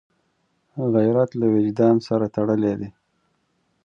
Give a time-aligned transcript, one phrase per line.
[0.93, 2.89] غیرت له وجدان سره تړلی دی